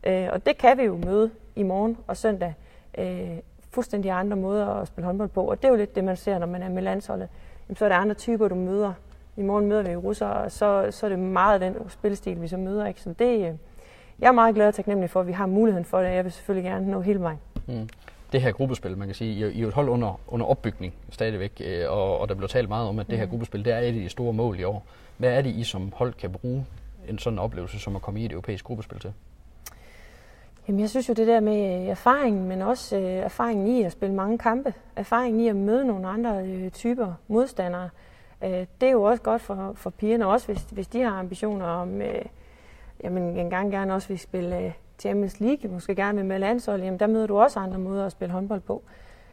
[0.05, 2.55] Øh, og det kan vi jo møde i morgen og søndag.
[2.99, 3.39] Øh,
[3.71, 5.45] fuldstændig andre måder at spille håndbold på.
[5.45, 7.29] Og det er jo lidt det, man ser, når man er med landsholdet.
[7.69, 8.93] Jamen, så er der andre typer, du møder.
[9.37, 12.57] I morgen møder vi russere, og så, så er det meget den spilstil, vi så
[12.57, 12.87] møder.
[12.87, 13.01] Ikke?
[13.01, 13.55] Så det, øh,
[14.19, 16.11] jeg er meget glad og taknemmelig for, at vi har muligheden for det.
[16.11, 17.41] Jeg vil selvfølgelig gerne nå hele vejen.
[17.67, 17.89] Mm
[18.35, 21.63] det her gruppespil, man kan sige, I er jo et hold under, under opbygning stadigvæk,
[21.65, 23.31] øh, og, og der bliver talt meget om, at det her mm.
[23.31, 24.87] gruppespil, det er et af de store mål i år.
[25.17, 26.67] Hvad er det, I som hold kan bruge
[27.09, 29.13] en sådan oplevelse, som at komme i et europæisk gruppespil til?
[30.69, 34.15] Jamen, jeg synes jo det der med erfaringen, men også øh, erfaringen i at spille
[34.15, 37.89] mange kampe, erfaringen i at møde nogle andre øh, typer modstandere,
[38.45, 41.67] øh, det er jo også godt for, for pigerne, også hvis, hvis de har ambitioner
[41.67, 42.23] om, øh,
[43.05, 46.83] jamen en gang gerne også vil spille øh, Champions League, måske gerne vil med landshold,
[46.83, 48.83] jamen der møder du også andre måder at spille håndbold på.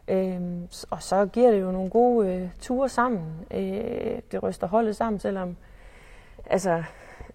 [0.08, 3.24] Øhm, og så giver det jo nogle gode øh, ture sammen.
[3.52, 5.56] Øh, det ryster holdet sammen, selvom
[6.46, 6.84] altså,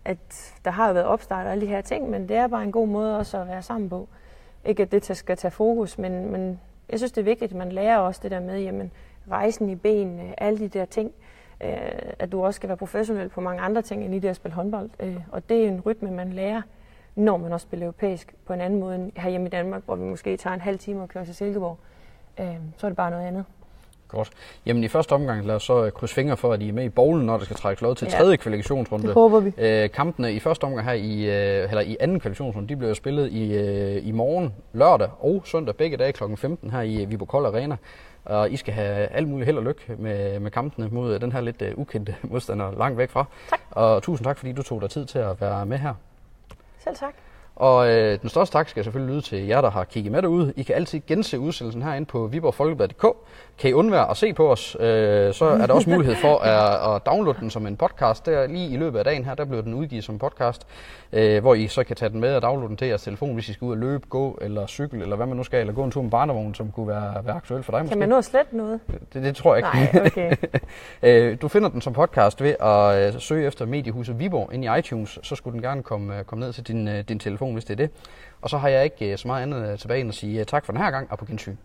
[0.04, 0.18] at
[0.64, 2.72] der har jo været opstart og alle de her ting, men det er bare en
[2.72, 4.08] god måde også at være sammen på.
[4.64, 6.60] Ikke at det skal tage fokus, men, men
[6.90, 8.92] jeg synes, det er vigtigt, at man lærer også det der med, jamen,
[9.30, 11.12] rejsen i benene, alle de der ting,
[11.60, 11.68] øh,
[12.18, 14.54] at du også skal være professionel på mange andre ting end i det at spille
[14.54, 14.90] håndbold.
[15.00, 16.62] Øh, og det er en rytme, man lærer
[17.16, 20.04] når man også spiller europæisk på en anden måde end herhjemme i Danmark, hvor vi
[20.04, 21.78] måske tager en halv time og kører til Silkeborg.
[22.40, 23.44] Øh, så er det bare noget andet.
[24.08, 24.30] Godt.
[24.66, 26.88] Jamen i første omgang, lad os så krydse fingre for, at I er med i
[26.88, 28.18] bowlen, når der skal trække lod til ja.
[28.18, 29.06] tredje kvalifikationsrunde.
[29.06, 29.52] Det håber vi.
[29.58, 33.32] Øh, kampene i første omgang her i, øh, eller i anden kvalifikationsrunde, de bliver spillet
[33.32, 36.24] i, øh, i morgen, lørdag og søndag, begge dage kl.
[36.36, 37.76] 15 her i Viborg Kold Arena.
[38.24, 41.40] Og I skal have alt muligt held og lykke med, med kampene mod den her
[41.40, 43.24] lidt ukendte modstander langt væk fra.
[43.50, 43.60] Tak.
[43.70, 45.94] Og tusind tak, fordi du tog dig tid til at være med her.
[46.86, 47.14] Selv tak.
[47.56, 50.52] Og øh, den største tak skal selvfølgelig lyde til jer, der har kigget med derude.
[50.56, 53.06] I kan altid gense udsendelsen herinde på viborgfolkeblad.dk.
[53.58, 56.94] Kan I undvære at se på os, øh, så er der også mulighed for at,
[56.94, 58.26] at downloade den som en podcast.
[58.26, 60.66] Der lige i løbet af dagen her, der bliver den udgivet som podcast,
[61.12, 63.48] øh, hvor I så kan tage den med og downloade den til jeres telefon, hvis
[63.48, 65.84] I skal ud og løbe, gå eller cykle, eller hvad man nu skal, eller gå
[65.84, 67.90] en tur med barnevogn, som kunne være, være aktuelt for dig måske.
[67.90, 68.80] Kan man nå slet noget?
[69.12, 69.98] Det, det tror jeg ikke.
[69.98, 70.36] Nej, okay.
[71.02, 74.68] Øh, du finder den som podcast ved at øh, søge efter Mediehuset Viborg ind i
[74.78, 77.86] iTunes, så skulle den gerne komme, komme ned til din, din telefon, hvis det er
[77.86, 77.90] det.
[78.40, 80.46] Og så har jeg ikke øh, så meget andet øh, tilbage end at sige øh,
[80.46, 81.56] tak for den her gang, og på gensyn.